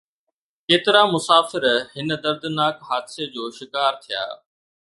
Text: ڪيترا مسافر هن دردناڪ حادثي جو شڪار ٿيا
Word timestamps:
ڪيترا 0.67 1.01
مسافر 1.15 1.63
هن 1.95 2.09
دردناڪ 2.23 2.75
حادثي 2.89 3.23
جو 3.35 3.45
شڪار 3.59 3.93
ٿيا 4.05 4.25